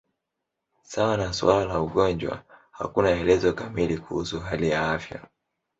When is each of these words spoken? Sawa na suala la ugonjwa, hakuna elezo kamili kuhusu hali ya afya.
Sawa 0.83 1.17
na 1.17 1.33
suala 1.33 1.65
la 1.65 1.81
ugonjwa, 1.81 2.43
hakuna 2.71 3.09
elezo 3.09 3.53
kamili 3.53 3.97
kuhusu 3.97 4.39
hali 4.39 4.69
ya 4.69 4.91
afya. 4.91 5.27